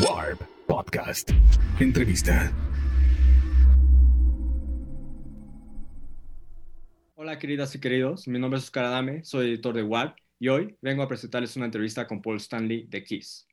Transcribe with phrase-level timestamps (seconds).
[0.00, 1.30] Warp Podcast.
[1.78, 2.52] Entrevista.
[7.14, 10.76] Hola queridas y queridos, mi nombre es Oscar Adame, soy editor de Warp y hoy
[10.82, 13.46] vengo a presentarles una entrevista con Paul Stanley de Kiss.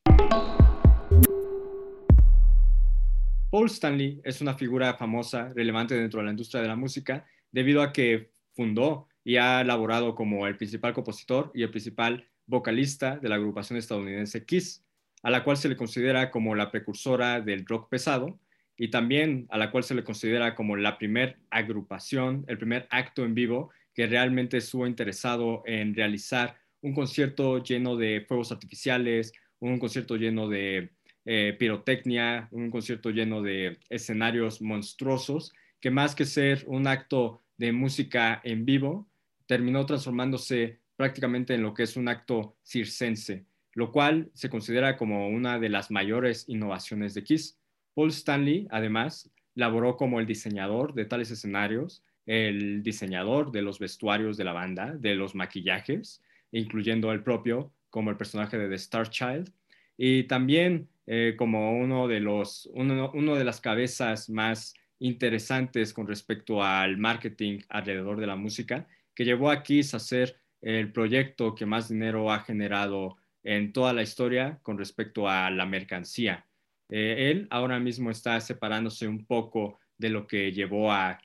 [3.52, 7.84] Paul Stanley es una figura famosa, relevante dentro de la industria de la música, debido
[7.84, 13.30] a que fundó y ha elaborado como el principal compositor y el principal vocalista de
[13.30, 14.84] la agrupación estadounidense Kiss,
[15.24, 18.40] a la cual se le considera como la precursora del rock pesado
[18.78, 23.24] y también a la cual se le considera como la primer agrupación, el primer acto
[23.24, 29.78] en vivo que realmente estuvo interesado en realizar un concierto lleno de fuegos artificiales, un
[29.78, 30.92] concierto lleno de
[31.26, 37.72] eh, pirotecnia, un concierto lleno de escenarios monstruosos, que más que ser un acto de
[37.72, 39.08] música en vivo,
[39.46, 45.30] terminó transformándose prácticamente en lo que es un acto circense, lo cual se considera como
[45.30, 47.58] una de las mayores innovaciones de Kiss.
[47.94, 54.38] Paul Stanley, además, laboró como el diseñador de tales escenarios, el diseñador de los vestuarios
[54.38, 59.10] de la banda, de los maquillajes, incluyendo el propio como el personaje de The Star
[59.10, 59.52] Child,
[59.98, 66.08] y también eh, como uno de, los, uno, uno de las cabezas más interesantes con
[66.08, 71.56] respecto al marketing alrededor de la música, que llevó a Kiss a ser el proyecto
[71.56, 76.46] que más dinero ha generado en toda la historia con respecto a la mercancía.
[76.90, 81.20] Eh, él ahora mismo está separándose un poco de lo que llevó a,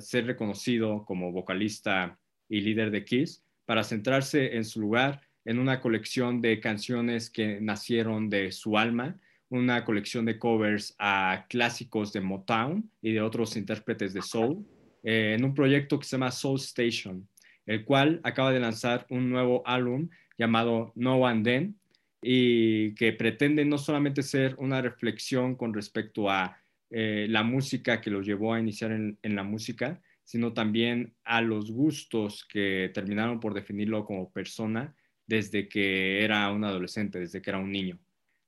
[0.00, 2.18] ser reconocido como vocalista
[2.50, 7.58] y líder de Kiss para centrarse en su lugar en una colección de canciones que
[7.58, 9.18] nacieron de su alma,
[9.48, 14.66] una colección de covers a clásicos de Motown y de otros intérpretes de soul,
[15.02, 17.26] eh, en un proyecto que se llama Soul Station,
[17.64, 21.78] el cual acaba de lanzar un nuevo álbum llamado No One Then
[22.22, 26.56] y que pretende no solamente ser una reflexión con respecto a
[26.90, 31.40] eh, la música que lo llevó a iniciar en, en la música, sino también a
[31.42, 34.94] los gustos que terminaron por definirlo como persona
[35.26, 37.98] desde que era un adolescente, desde que era un niño.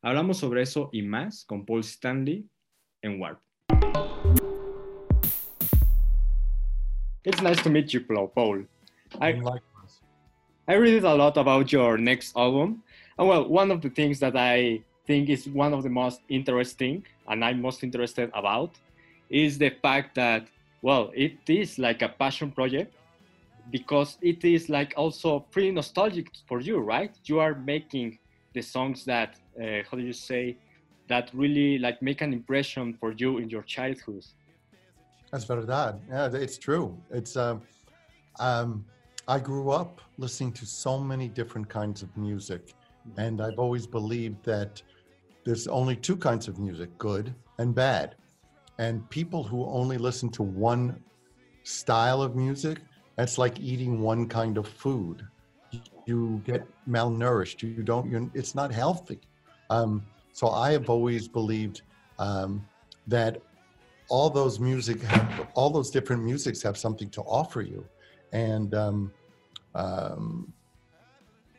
[0.02, 2.48] Hablamos sobre eso y más con Paul Stanley
[3.02, 3.40] en Warp.
[7.22, 8.66] It's nice to meet you, Paul.
[9.20, 9.34] I,
[10.70, 12.84] I read a lot about your next album.
[13.18, 17.04] And well, one of the things that I think is one of the most interesting
[17.26, 18.76] and I'm most interested about
[19.28, 20.46] is the fact that,
[20.80, 22.94] well, it is like a passion project
[23.72, 27.12] because it is like also pretty nostalgic for you, right?
[27.24, 28.20] You are making
[28.54, 30.56] the songs that uh, how do you say
[31.08, 34.24] that really like make an impression for you in your childhood.
[35.32, 36.00] That's verdad.
[36.08, 36.96] Yeah, it's true.
[37.10, 37.60] It's um,
[38.38, 38.84] um,
[39.30, 42.74] I grew up listening to so many different kinds of music,
[43.16, 44.82] and I've always believed that
[45.44, 48.16] there's only two kinds of music: good and bad.
[48.78, 51.00] And people who only listen to one
[51.62, 52.80] style of music
[53.14, 55.24] that's like eating one kind of food.
[56.06, 57.62] You get malnourished.
[57.62, 58.10] You don't.
[58.10, 59.20] you it's not healthy.
[59.76, 61.82] Um, so I have always believed
[62.18, 62.66] um,
[63.06, 63.40] that
[64.08, 67.86] all those music, have, all those different musics have something to offer you,
[68.32, 69.12] and um,
[69.74, 70.52] um,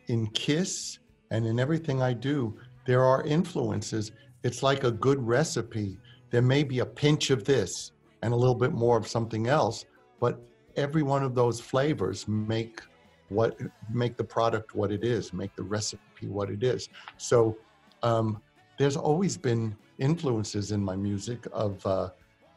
[0.07, 0.99] in Kiss
[1.31, 4.11] and in everything I do, there are influences.
[4.43, 5.97] It's like a good recipe.
[6.29, 7.91] There may be a pinch of this
[8.21, 9.85] and a little bit more of something else,
[10.19, 10.41] but
[10.75, 12.81] every one of those flavors make
[13.29, 13.57] what
[13.89, 16.89] make the product what it is, make the recipe what it is.
[17.17, 17.57] So
[18.03, 18.41] um,
[18.77, 22.09] there's always been influences in my music of uh,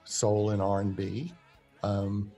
[0.05, 1.33] soul and R&B
[1.83, 2.33] um,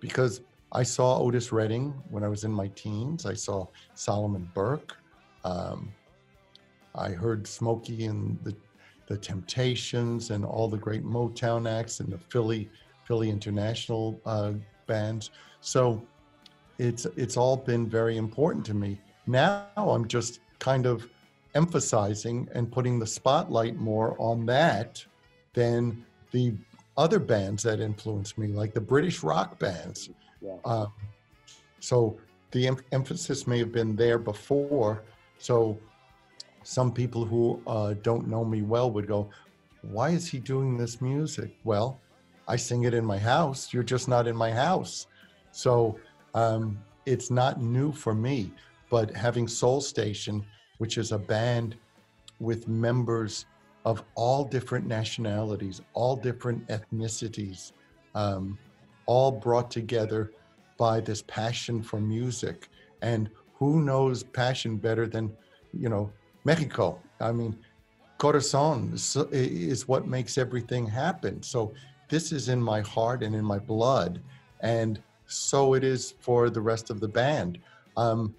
[0.00, 0.40] because
[0.76, 3.24] I saw Otis Redding when I was in my teens.
[3.24, 4.94] I saw Solomon Burke.
[5.42, 5.90] Um,
[6.94, 8.54] I heard Smokey and the
[9.06, 12.68] the Temptations and all the great Motown acts and the Philly
[13.04, 14.52] Philly International uh,
[14.86, 15.30] bands.
[15.62, 16.06] So
[16.78, 19.00] it's it's all been very important to me.
[19.26, 21.08] Now I'm just kind of
[21.54, 25.02] emphasizing and putting the spotlight more on that
[25.54, 26.52] than the
[26.98, 30.10] other bands that influenced me, like the British rock bands.
[30.46, 30.56] Yeah.
[30.64, 30.92] Um,
[31.80, 32.18] so
[32.52, 35.02] the em- emphasis may have been there before.
[35.38, 35.78] So
[36.62, 39.30] some people who uh, don't know me well would go,
[39.82, 42.00] "Why is he doing this music?" Well,
[42.48, 43.72] I sing it in my house.
[43.72, 45.06] You're just not in my house.
[45.50, 45.98] So
[46.34, 48.52] um, it's not new for me.
[48.88, 50.44] But having Soul Station,
[50.78, 51.76] which is a band
[52.38, 53.46] with members
[53.84, 57.72] of all different nationalities, all different ethnicities,
[58.14, 58.58] um,
[59.06, 60.32] all brought together
[60.78, 62.68] by this passion for music.
[63.02, 65.32] And who knows passion better than,
[65.72, 66.10] you know,
[66.44, 67.00] Mexico?
[67.20, 67.58] I mean,
[68.18, 71.42] corazon is, is what makes everything happen.
[71.42, 71.72] So
[72.08, 74.20] this is in my heart and in my blood,
[74.60, 77.58] and so it is for the rest of the band.
[77.96, 78.34] Um,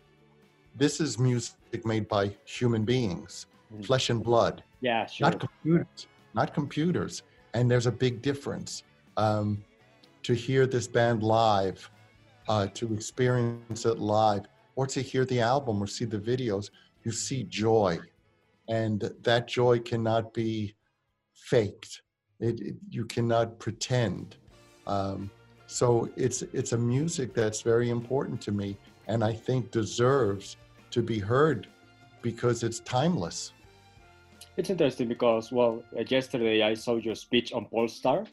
[0.77, 3.85] this is music made by human beings, Mhm.
[3.85, 5.29] flesh and blood, Yeah, sure.
[5.29, 7.23] not computers, not computers.
[7.53, 8.83] And there's a big difference.
[9.17, 9.63] Um,
[10.27, 11.89] to hear this band live,
[12.49, 14.45] uh, to experience it live,
[14.75, 16.69] or to hear the album or see the videos,
[17.05, 17.97] you see joy,
[18.67, 20.75] and that joy cannot be
[21.33, 22.01] faked.
[22.41, 24.35] It, it- you cannot pretend.
[24.85, 25.31] Um,
[25.65, 28.69] so it's it's a music that's very important to me,
[29.07, 30.57] and I think deserves
[30.91, 31.67] to be heard
[32.21, 33.53] because it's timeless.
[34.57, 38.27] It's interesting because, well, uh, yesterday I saw your speech on Pollstar,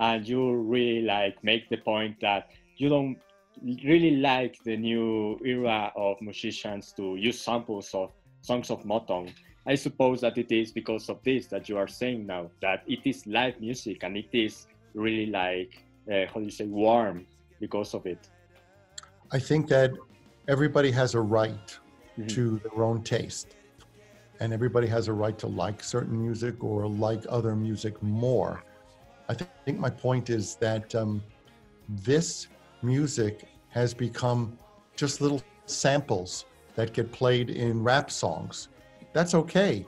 [0.00, 2.48] and you really like make the point that
[2.78, 3.16] you don't
[3.84, 8.10] really like the new era of musicians to use samples of
[8.40, 9.32] songs of Motown.
[9.66, 13.00] I suppose that it is because of this that you are saying now that it
[13.04, 17.26] is live music and it is really like uh, how do you say warm
[17.60, 18.26] because of it.
[19.32, 19.92] I think that
[20.48, 21.78] everybody has a right
[22.18, 22.28] Mhm.
[22.28, 23.54] to their own taste,
[24.40, 28.64] and everybody has a right to like certain music or like other music more.
[29.30, 31.22] I thi- think my point is that um,
[31.88, 32.48] this
[32.82, 34.58] music has become
[34.96, 36.44] just little samples
[36.74, 38.68] that get played in rap songs.
[39.12, 39.86] That's okay,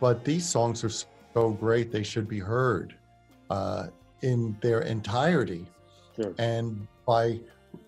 [0.00, 0.94] but these songs are
[1.34, 2.94] so great they should be heard
[3.50, 3.88] uh,
[4.22, 5.66] in their entirety
[6.16, 6.32] Sure.
[6.38, 7.40] and by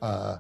[0.02, 0.38] uh,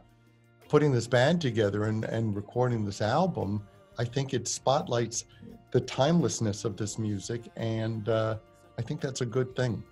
[0.68, 3.62] putting this band together and, and recording this album,
[3.96, 5.24] I think it spotlights
[5.70, 8.38] the timelessness of this music, and uh,
[8.76, 9.84] I think that's a good thing.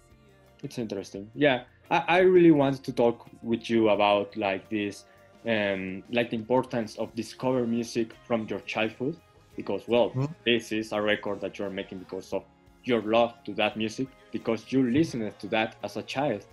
[0.64, 1.31] It's interesting.
[1.34, 5.05] Yeah, I, I really want to talk with you about like this,
[5.46, 9.16] um, like the importance of discover music from your childhood,
[9.56, 10.34] because well, Mhm.
[10.44, 12.44] this is a record that you're making because of
[12.84, 16.44] your love to that music, because you listened to that as a child.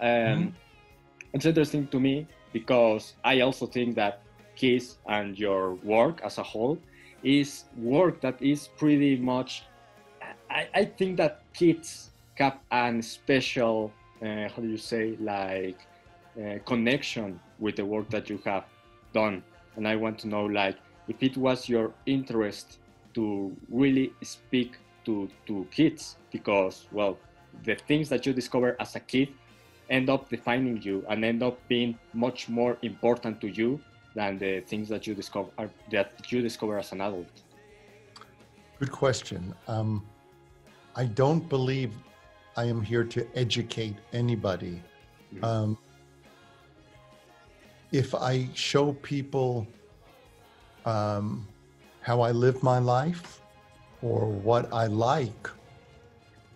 [0.00, 0.52] Um,
[1.34, 4.20] It's interesting to me because I also think that
[4.56, 6.78] Kiss and your work as a whole
[7.24, 9.64] is work that is pretty much.
[10.48, 13.92] I, I think that kids have a special,
[14.22, 15.78] uh, how do you say, like
[16.38, 18.64] uh, connection with the work that you have
[19.12, 19.42] done.
[19.76, 20.76] And I want to know, like,
[21.08, 22.78] if it was your interest
[23.14, 27.18] to really speak to, to kids, because, well,
[27.64, 29.28] the things that you discover as a kid
[29.90, 33.80] end up defining you and end up being much more important to you
[34.14, 35.50] than the things that you discover
[35.90, 37.42] that you discover as an adult.
[38.78, 39.54] Good question.
[39.68, 40.04] Um,
[40.96, 41.92] I don't believe
[42.56, 44.82] I am here to educate anybody.
[45.42, 45.76] Um,
[47.90, 49.66] if I show people
[50.84, 51.48] um,
[52.00, 53.40] how I live my life
[54.02, 55.48] or what I like,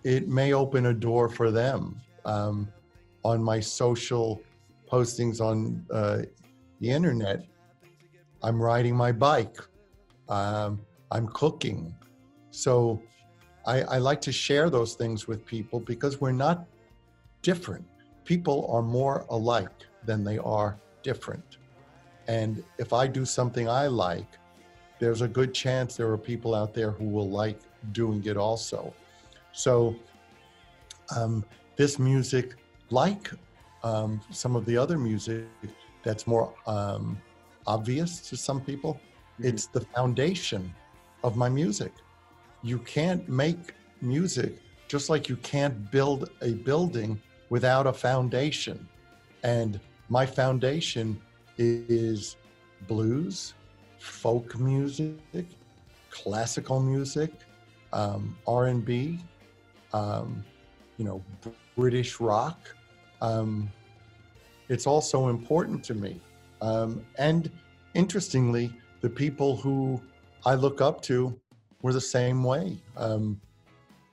[0.05, 2.00] it may open a door for them.
[2.25, 2.69] Um,
[3.25, 4.41] on my social
[4.91, 6.23] postings on uh,
[6.81, 7.45] the internet,
[8.43, 9.56] I'm riding my bike,
[10.29, 10.81] um,
[11.11, 11.95] I'm cooking.
[12.50, 13.03] So
[13.69, 16.59] I, I like to share those things with people because we're not
[17.43, 17.85] different.
[18.25, 19.79] People are more alike
[20.09, 20.70] than they are
[21.03, 21.59] different.
[22.29, 24.31] And if I do something I like,
[25.00, 27.61] there's a good chance there are people out there who will like
[27.93, 28.81] doing it also.
[29.52, 29.95] So
[31.14, 31.45] um,
[31.76, 32.54] this music,
[32.90, 33.31] like
[33.85, 35.47] um, some of the other music
[36.02, 37.21] that's more um,
[37.66, 38.92] obvious to some people,
[39.40, 39.45] Mhm.
[39.50, 40.62] it's the foundation
[41.23, 41.92] of my music.
[42.62, 48.88] You can't make music just like you can't build a building without a foundation.
[49.43, 51.21] And my foundation
[51.59, 52.37] is
[52.87, 53.55] blues,
[53.99, 55.47] folk music,
[56.11, 57.33] classical music,
[57.93, 59.19] um, R&B,
[59.93, 60.45] um,
[60.97, 61.23] you know,
[61.77, 62.75] British rock.
[63.21, 63.71] Um,
[64.69, 66.21] it's also important to me.
[66.61, 67.50] Um, and
[67.95, 70.00] interestingly, the people who
[70.45, 71.38] I look up to
[71.82, 72.76] were the same way.
[72.97, 73.40] Um,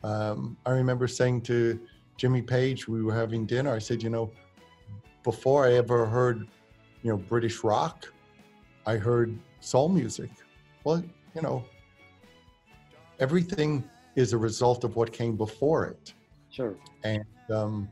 [0.03, 1.79] um, I remember saying to
[2.17, 3.73] Jimmy Page, we were having dinner.
[3.73, 4.31] I said, you know,
[5.23, 6.47] before I ever heard,
[7.01, 8.11] you know, British rock,
[8.85, 10.29] I heard soul music.
[10.83, 11.03] Well,
[11.33, 11.65] you know,
[13.19, 13.83] everything
[14.15, 16.13] is a result of what came before it.
[16.51, 16.75] Sure.
[17.03, 17.89] And um,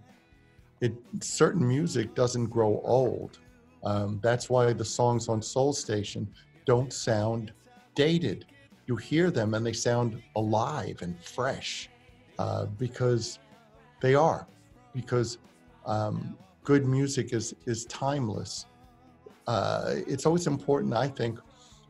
[0.82, 3.40] it certain music doesn't grow old.
[3.84, 6.28] Um, that's why the songs on Soul Station
[6.66, 7.52] don't sound
[7.96, 8.46] dated.
[8.86, 11.90] You hear them and they sound alive and fresh
[12.40, 13.40] uh, because
[14.02, 14.48] they are.
[14.94, 15.38] Because
[15.86, 18.66] um, good music is is timeless.
[19.48, 21.40] Uh, it's always important, I think,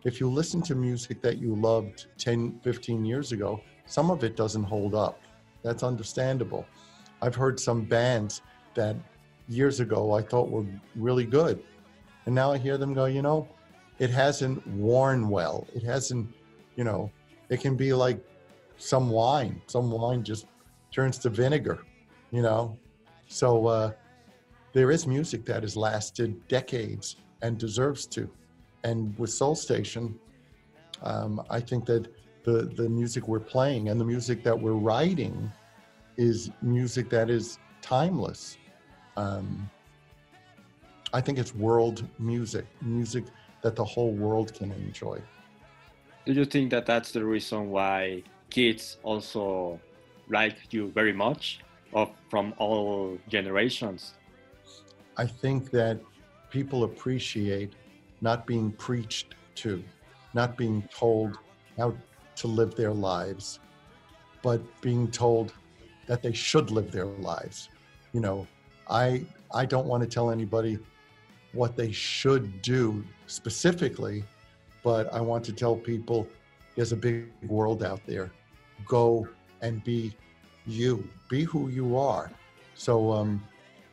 [0.04, 4.36] if you listen to music that you loved 10, 15 years ago, some of it
[4.36, 5.22] doesn't hold up.
[5.62, 6.66] That's understandable.
[7.22, 8.42] I've heard some bands
[8.74, 8.98] that
[9.48, 11.64] years ago I thought were really good.
[12.26, 13.48] And now I hear them go, you know,
[14.00, 15.68] it hasn't worn well.
[15.74, 16.28] It hasn't,
[16.76, 17.12] you know,
[17.50, 18.20] it can be like
[18.78, 19.62] some wine.
[19.68, 20.46] Some wine just
[20.92, 21.86] turns to vinegar,
[22.32, 22.78] you know.
[23.28, 23.92] So uh,
[24.74, 28.30] there is music that has lasted decades and deserves to.
[28.84, 30.20] And with Soul Station,
[31.04, 32.08] um, I think that
[32.44, 35.52] the the music we're playing and the music that we're writing
[36.18, 38.58] is music that is timeless.
[39.16, 39.70] Um,
[41.14, 43.26] I think it's world music, music
[43.62, 45.22] that the whole world can enjoy.
[46.26, 49.80] Do you think that that's the reason why kids also
[50.30, 51.60] like you very much,
[51.94, 54.14] of from all generations?
[55.18, 56.00] I think that
[56.50, 57.74] people appreciate
[58.22, 59.84] not being preached to,
[60.34, 61.38] not being told
[61.78, 61.94] how
[62.38, 63.60] to live their lives,
[64.42, 65.54] but being told
[66.08, 67.70] that they should live their lives.
[68.14, 68.48] You know,
[68.90, 70.80] I I don't want to tell anybody
[71.52, 74.24] what they should do specifically,
[74.84, 76.28] but I want to tell people
[76.76, 78.32] there's a big world out there.
[78.86, 79.28] Go
[79.62, 80.16] and be
[80.66, 82.32] you, be who you are.
[82.76, 83.44] So um,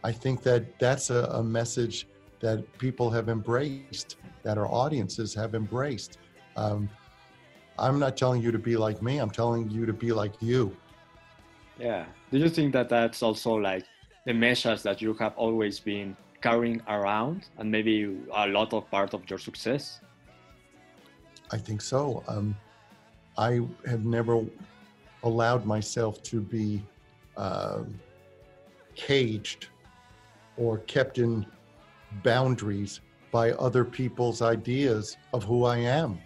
[0.02, 2.06] I think that that's a, a message
[2.40, 6.18] that people have embraced, that our audiences have embraced.
[6.56, 6.88] Um,
[7.78, 9.18] I'm not telling you to be like me.
[9.18, 10.76] I'm telling you to be like you.
[11.78, 12.04] Yeah.
[12.30, 13.84] Do you think that that's also like
[14.26, 19.14] the message that you have always been carrying around and maybe a lot of part
[19.14, 20.00] of your success?
[21.52, 22.22] I think so.
[22.28, 22.56] Um,
[23.36, 24.44] I have never
[25.22, 26.82] allowed myself to be
[27.36, 27.82] uh,
[28.94, 29.68] caged
[30.56, 31.46] or kept in
[32.22, 33.00] boundaries
[33.32, 36.18] by other people's ideas of who I am.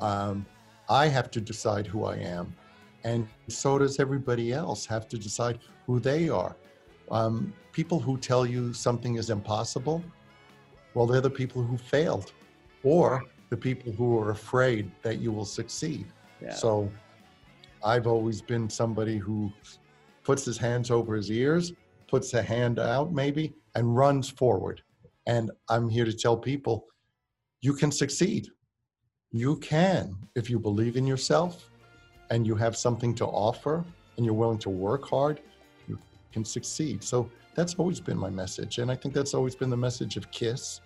[0.00, 0.44] Um,
[0.88, 2.54] I have to decide who I am,
[3.04, 6.56] and so does everybody else have to decide who they are.
[7.10, 10.02] Um, people who tell you something is impossible,
[10.94, 12.32] well, they're the people who failed,
[12.82, 16.06] or the people who are afraid that you will succeed.
[16.40, 16.54] Yeah.
[16.54, 16.90] So
[17.84, 19.52] I've always been somebody who
[20.24, 21.72] puts his hands over his ears,
[22.08, 24.82] puts a hand out maybe, and runs forward.
[25.26, 26.86] And I'm here to tell people
[27.60, 28.48] you can succeed.
[29.32, 31.70] You can if you believe in yourself
[32.30, 33.84] and you have something to offer
[34.16, 35.40] and you're willing to work hard,
[35.88, 35.98] you
[36.32, 37.02] can succeed.
[37.02, 38.78] So that's always been my message.
[38.78, 40.80] And I think that's always been the message of KISS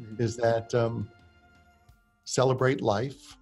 [0.00, 0.18] Mhm.
[0.20, 1.08] is that um,
[2.24, 3.36] celebrate life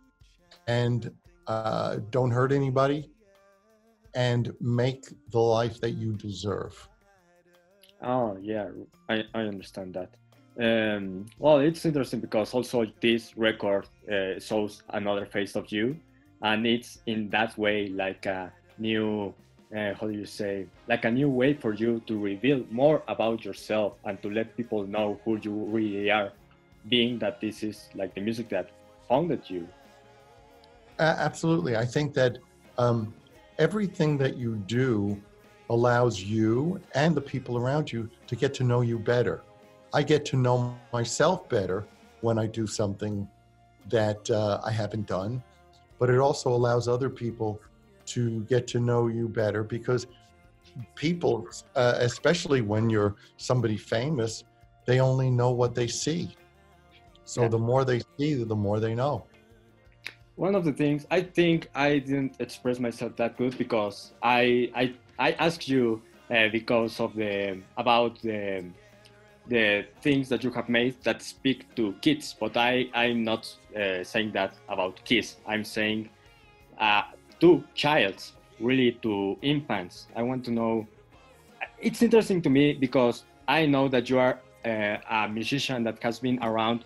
[0.66, 1.10] and
[1.46, 3.10] uh, don't hurt anybody
[4.14, 6.88] and make the life that you deserve.
[8.02, 8.68] Oh yeah,
[9.08, 10.10] I, I understand that.
[10.60, 15.96] Um, well, it's interesting because also this record uh, shows another face of you,
[16.42, 19.34] and it's in that way like a new,
[19.76, 23.44] uh, how do you say, like a new way for you to reveal more about
[23.44, 26.32] yourself and to let people know who you really are,
[26.88, 28.70] being that this is like the music that
[29.08, 29.66] founded you.
[30.98, 31.76] A- absolutely.
[31.76, 32.38] I think that
[32.76, 33.14] um,
[33.58, 35.20] everything that you do
[35.70, 39.42] allows you and the people around you to get to know you better.
[39.92, 41.86] I get to know myself better
[42.20, 43.28] when I do something
[43.88, 45.42] that uh, I haven't done,
[45.98, 47.60] but it also allows other people
[48.06, 50.06] to get to know you better because
[50.94, 54.44] people, uh, especially when you're somebody famous,
[54.86, 56.34] they only know what they see.
[57.28, 57.48] So Yeah.
[57.48, 59.28] the more they see, the more they know.
[60.36, 64.94] one of the things I think I didn't express myself that good because I I,
[65.18, 68.72] I asked you uh, because of the about the
[69.46, 74.04] the things that you have made that speak to kids, but I I'm not uh,
[74.04, 75.36] saying that about kids.
[75.46, 76.10] I'm saying
[76.80, 77.02] uh,
[77.40, 80.08] to childs, really to infants.
[80.16, 80.88] I want to know.
[81.80, 86.18] It's interesting to me because I know that you are uh, a musician that has
[86.20, 86.84] been around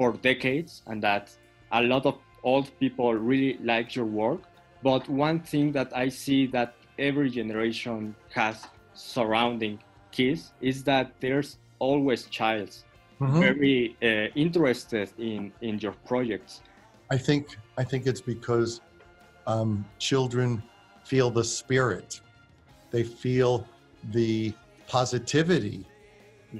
[0.00, 1.30] for decades and that
[1.72, 4.40] a lot of old people really like your work.
[4.82, 9.78] But one thing that I see that every generation has surrounding
[10.10, 12.84] kids is that there's always childs
[13.20, 13.40] Mhm.
[13.40, 16.62] very uh, interested in in your projects.
[17.10, 17.44] I think
[17.76, 18.80] I think it's because
[19.46, 20.62] um, children
[21.04, 22.22] feel the spirit.
[22.90, 23.68] They feel
[24.12, 24.54] the
[24.86, 25.84] positivity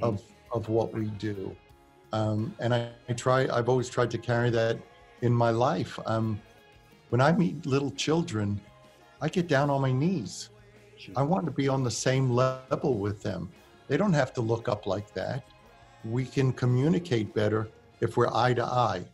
[0.02, 1.56] of of what we do,
[2.12, 3.48] um, and I, I try.
[3.48, 4.78] I've always tried to carry that
[5.22, 5.98] in my life.
[6.06, 6.40] Um,
[7.10, 8.60] when I meet little children,
[9.20, 10.50] I get down on my knees.
[11.16, 13.50] I want to be on the same level with them.
[13.88, 15.44] They don't have to look up like that.
[16.04, 17.68] We can communicate better
[18.00, 19.04] if we're eye to eye.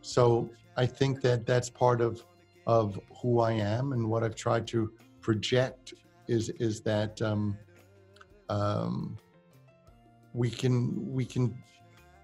[0.00, 2.24] So I think that that's part of
[2.66, 4.92] of who I am and what I've tried to
[5.22, 5.94] project
[6.28, 7.56] is is that um,
[8.48, 9.16] um,
[10.34, 11.56] we can we can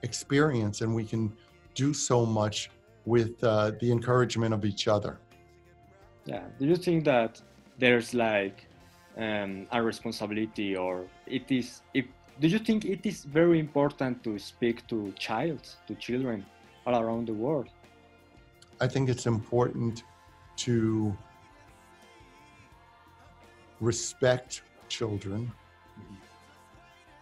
[0.04, 1.32] experience and we can
[1.74, 2.70] do so much
[3.04, 5.18] with uh, the encouragement of each other.
[6.24, 6.44] Yeah.
[6.58, 7.40] Do you think that
[7.78, 8.66] there's like
[9.18, 11.82] um, a responsibility, or it is?
[11.92, 12.06] If
[12.40, 16.44] do you think it is very important to speak to child, to children
[16.86, 17.68] all around the world?
[18.80, 20.02] I think it's important
[20.64, 21.16] to
[23.80, 25.52] respect children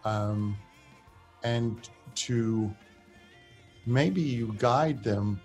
[0.05, 0.57] um,
[1.43, 2.73] and to
[3.85, 5.39] maybe you guide them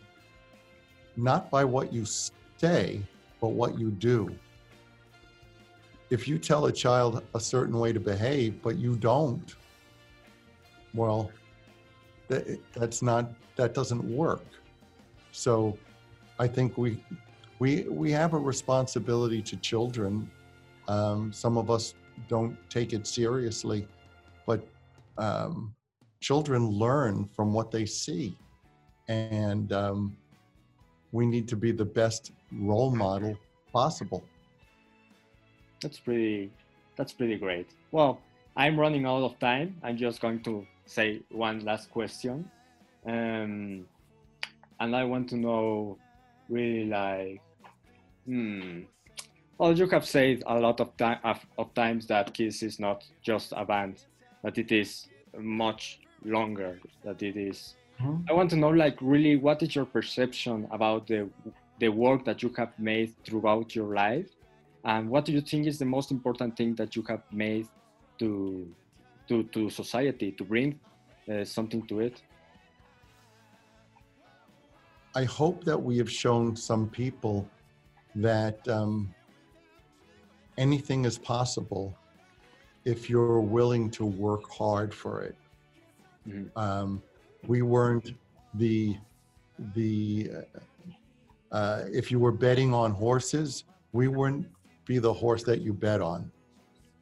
[1.17, 2.05] not by what you
[2.57, 3.03] say,
[3.41, 4.35] but what you do.
[6.11, 9.55] If you tell a child a certain way to behave, but you don't,
[10.95, 11.31] well,
[12.29, 14.45] that, that's not, that doesn't work.
[15.33, 15.77] So
[16.39, 17.03] I think we,
[17.59, 20.31] we, we have a responsibility to children.
[20.87, 21.95] Um, some of us
[22.29, 23.87] don't take it seriously,
[24.47, 24.67] but
[25.19, 25.75] um,
[26.21, 28.37] children learn from what they see.
[29.09, 30.17] And um,
[31.13, 33.37] we need to be the best role model
[33.73, 34.23] possible.
[35.81, 36.51] That's pretty.
[36.97, 37.71] That's pretty great.
[37.93, 38.21] Well,
[38.57, 39.77] I'm running out of time.
[39.83, 42.51] I'm just going to say one last question,
[43.07, 43.87] um,
[44.81, 45.97] and I want to know,
[46.49, 47.41] really, like,
[48.27, 48.81] hmm.
[49.59, 53.05] Well, you have said a lot of time of, of times that Kiss is not
[53.23, 54.05] just a band,
[54.43, 55.09] that it is
[55.39, 56.81] much longer.
[57.05, 57.75] That it is
[58.29, 61.29] I want to know, like, really, what is your perception about the
[61.81, 64.29] the work that you have made throughout your life,
[64.85, 67.67] and what do you think is the most important thing that you have made
[68.21, 68.69] to
[69.29, 70.79] to to society to bring
[71.29, 72.23] uh, something to it?
[75.17, 77.49] I hope that we have shown some people
[78.15, 79.13] that um,
[80.57, 81.97] anything is possible
[82.85, 85.35] if you're willing to work hard for it.
[86.29, 86.51] Mhm.
[86.57, 87.03] Um,
[87.47, 88.15] we weren't
[88.55, 88.97] the
[89.75, 90.31] the
[91.51, 94.47] uh, if you were betting on horses, we wouldn't
[94.85, 96.31] be the horse that you bet on,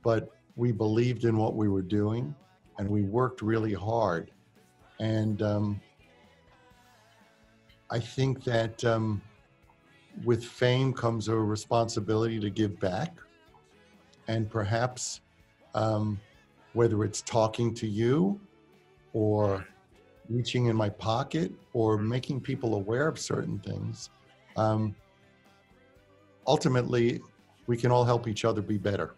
[0.03, 2.35] but we believed in what we were doing,
[2.79, 4.31] and we worked really hard,
[5.01, 5.81] and um,
[7.91, 9.21] I think that um,
[10.25, 13.17] with fame comes a responsibility to give back,
[14.29, 15.21] and perhaps
[15.75, 16.21] um,
[16.73, 18.41] whether it's talking to you
[19.17, 19.67] or
[20.29, 24.11] reaching in my pocket or making people aware of certain things.
[24.57, 24.95] Um,
[26.47, 27.23] ultimately,
[27.67, 29.15] we can all help each other be better.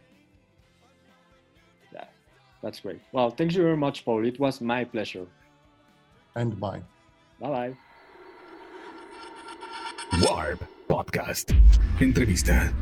[1.92, 2.04] Yeah,
[2.62, 3.00] that's great.
[3.10, 4.24] Well, thank you very much, Paul.
[4.24, 5.26] It was my pleasure.
[6.36, 6.84] And mine.
[7.40, 7.74] Bye bye.
[10.22, 11.46] Warp Podcast.
[11.98, 12.72] Entrevista.